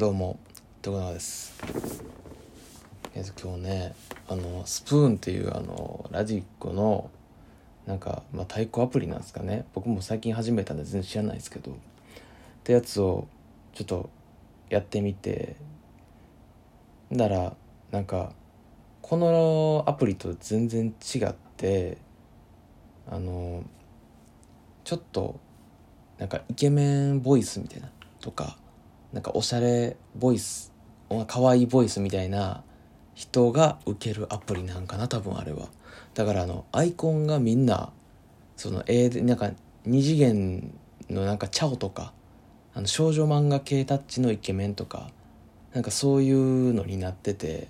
[0.00, 0.38] どうも
[0.80, 1.52] 徳永です。
[3.14, 3.94] えっと今日ね
[4.28, 7.10] あのスプーンっていうあのラジコの
[7.84, 9.66] なんか、まあ、太鼓アプリなんですかね。
[9.74, 11.72] 僕も最近始めたんで全然知らないですけど。
[11.72, 11.74] っ
[12.64, 13.28] てやつを
[13.74, 14.08] ちょっと
[14.70, 15.56] やってみて。
[17.10, 17.54] なら
[17.90, 18.32] なんか
[19.02, 21.98] このアプリと全然違って
[23.06, 23.64] あの
[24.82, 25.38] ちょっと
[26.16, 27.90] なんかイケメンボイスみたいな
[28.22, 28.56] とか
[29.12, 30.72] なんかおしゃれボイス
[31.26, 32.62] 可愛いボイスみたいな
[33.14, 35.68] 人が受けるアプリなんかな多分あれは。
[36.14, 37.90] だからあのアイコンがみんな
[38.56, 39.50] その絵でなんか
[39.84, 40.72] 二次元
[41.08, 42.12] のなんかチャオとか
[42.74, 45.10] あの少女漫画系タッチのイケメンとか
[45.72, 47.68] なんかそういうのになってて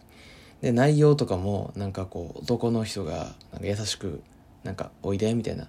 [0.60, 4.23] で内容とかもなんかこう男の人がなんか優しく
[4.62, 5.68] なんか「おいで」みたいな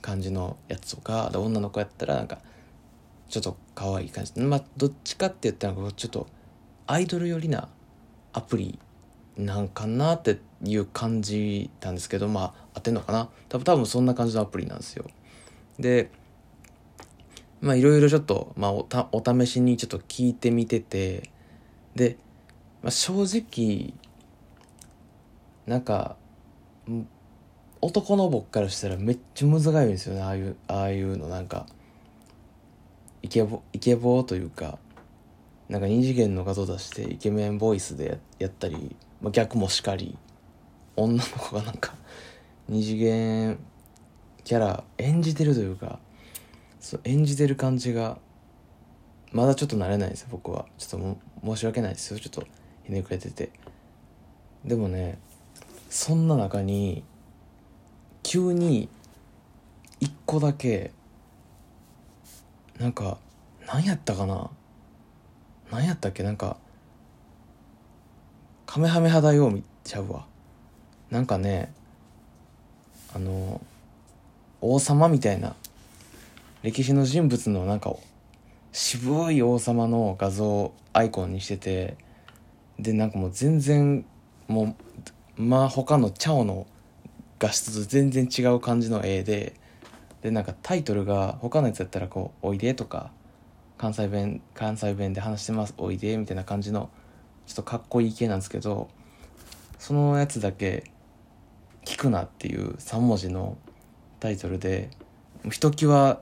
[0.00, 2.38] 感じのやつとか女の子やったらなんか
[3.28, 4.38] ちょっと可愛い感じ。
[4.40, 6.26] まあどっちかって言ったらちょっと
[6.86, 7.68] アイドル寄りな
[8.32, 8.78] アプリ
[9.36, 13.28] なんかなっていう感じなんですけどまあ合ってんのかな。
[13.48, 15.06] 多分多分そんな感じのアプリなんですよ。
[15.78, 16.10] で
[17.60, 21.30] まあいろいろちょっと、まあ、おたお試しにちょっと聞いてみてて。
[21.94, 22.16] で、
[22.82, 23.94] まあ、正直
[25.66, 26.16] なんか
[27.80, 30.22] 男の僕からしたらめっちゃ難しいんですよね。
[30.22, 31.66] ああいうああいうのなんか。
[33.32, 34.78] ケボイケボというか
[35.70, 40.18] なんか二次元の画像出してイケメンボイスでややったり、まあ、逆もしかり
[40.96, 41.94] 女の子がなんか
[42.68, 43.58] 二次元
[44.44, 45.98] キャラ演じてるというか
[46.78, 48.18] そう演じてる感じが
[49.32, 50.66] まだちょっと慣れないです僕は。
[50.76, 51.18] ちょっと
[51.54, 52.12] 申し訳ないです。
[52.12, 52.46] よちょっと
[52.84, 53.50] ひねくれてて。
[54.62, 55.18] でもね
[55.88, 57.02] そんな中に
[58.22, 58.90] 急に
[60.00, 60.92] 一個だけ
[62.78, 63.18] なんか
[63.66, 64.50] 何やったかな？
[65.70, 66.22] 何やったっけ？
[66.22, 66.56] なんか
[68.66, 70.26] カメハメハだよ見ちゃうわ。
[71.10, 71.72] なんかね
[73.14, 73.60] あの
[74.60, 75.54] 王様みたいな
[76.62, 77.94] 歴史の人物のなんか
[78.72, 81.96] 渋い王様の画像アイコンにしてて
[82.78, 84.04] でなんかもう全然
[84.48, 84.76] も
[85.38, 86.66] うまあ他のチャオの
[87.38, 89.54] 画質と全然違う感じの絵で
[90.22, 93.10] でなんかタイトルが他のやつやったらこう「おいで」とか
[93.76, 96.90] 関西弁関西弁で話してます「おいで」みたいな感じの
[97.46, 98.88] ちょっとかっこいい系なんですけど
[99.78, 100.90] そのやつだけ
[101.84, 103.58] 「聞くな」っていう3文字の
[104.20, 104.90] タイトルで
[105.50, 106.20] ひときわ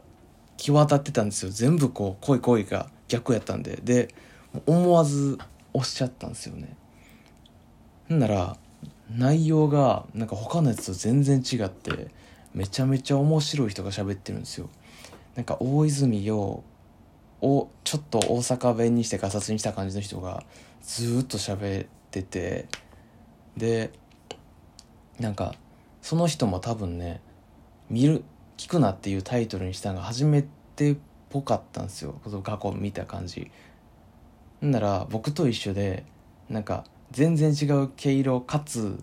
[0.57, 1.51] 際立ってたんですよ。
[1.51, 3.81] 全部こう恋恋が逆やったんで。
[3.83, 4.15] で
[4.67, 5.39] 思わず
[5.73, 6.77] 押しちゃったんですよね。
[8.13, 8.57] んなら
[9.11, 12.09] 内容がなんか他のやつと全然違って
[12.55, 14.69] めちゃめちゃ面白い人が喋ってるんですよ。
[15.37, 16.63] なんか大泉洋
[17.41, 20.45] をちょっと大阪弁にしてガサツにした感じの人が
[20.83, 22.67] ずっと喋ってて。
[23.57, 23.91] で
[25.19, 25.55] なんか
[26.03, 27.21] その人も多分ね
[27.91, 28.25] 見る
[28.57, 30.45] 聞くなっていうタイトルにしたのが初め
[30.77, 30.97] てっ
[31.29, 32.15] ぽかったんですよ。
[32.43, 33.51] 過去見た感じ。
[34.65, 36.05] んなら僕と一緒で
[36.49, 39.03] なんか全然違う毛色かつ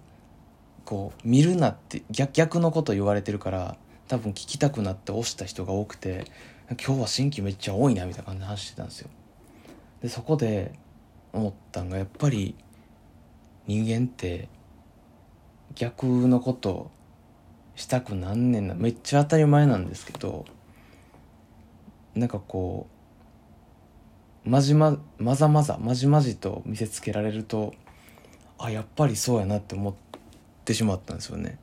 [0.88, 3.76] こう見るなって逆逆のこと言われてるから
[4.08, 6.24] 多分聞きたくなって押した人が多くて
[6.82, 9.10] 今日は新規めっちゃ多いなみたいな感じで話してたんですよ。
[10.02, 10.72] でそこで
[11.34, 12.56] 思ったんがやっぱり
[13.66, 14.48] 人間って
[15.76, 16.90] 逆のこと
[17.76, 18.74] したくなんねんな。
[18.74, 20.46] めっちゃ当たり前なんですけど
[22.16, 22.88] なんかこ
[24.46, 27.74] うまじままざまざまじまじと見せつけられると
[28.58, 30.07] あやっぱりそうやなって思って
[30.68, 31.58] てしまったんですよね。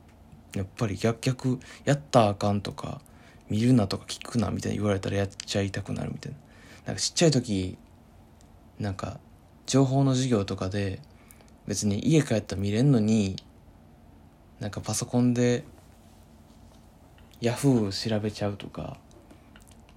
[0.56, 3.03] やっぱり逆逆やったらあかんとか
[3.50, 6.38] 見るなとか聞くなみたいに言われたらやっちゃいたくなるみたいな。
[6.87, 7.76] なんかちっちゃい時
[8.78, 9.19] なんか
[9.66, 11.00] 情報の授業とかで
[11.66, 13.37] 別に家帰ったら見れんのに
[14.60, 15.64] なんかパソコンで
[17.41, 18.97] ヤフー調べちゃうとか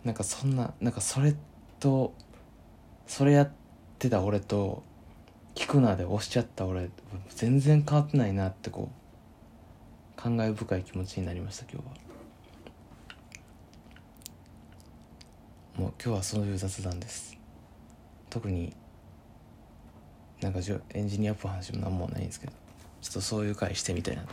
[0.03, 1.35] なんかそんななんかそれ
[1.79, 2.13] と
[3.05, 3.51] それやっ
[3.99, 4.83] てた俺と
[5.55, 6.89] 聞くなで押しちゃった俺
[7.29, 9.06] 全然変わってないなってこう
[10.17, 11.93] 感慨深い気持ちになりました今日は。
[15.77, 17.37] もう今日はそういう雑談です。
[18.29, 18.75] 特に
[20.41, 20.59] なんか
[20.93, 22.53] エンジニアっぽい話も何もないんですけど
[23.01, 24.23] ちょっとそういう回してみたいな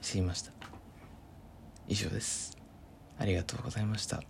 [0.00, 0.52] 知りました。
[1.86, 2.56] 以上です。
[3.18, 4.22] ありがとうございました。